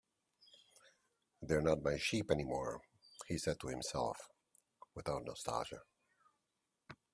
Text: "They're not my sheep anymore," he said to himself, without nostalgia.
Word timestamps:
"They're 1.43 1.61
not 1.61 1.83
my 1.83 1.95
sheep 1.99 2.31
anymore," 2.31 2.81
he 3.27 3.37
said 3.37 3.59
to 3.59 3.67
himself, 3.67 4.17
without 4.95 5.25
nostalgia. 5.25 5.83